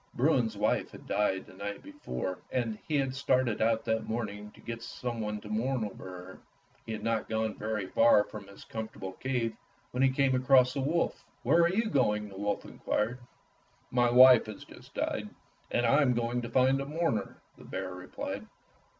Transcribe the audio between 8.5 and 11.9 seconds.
comfortable cave when he came across the wolf. "Where are you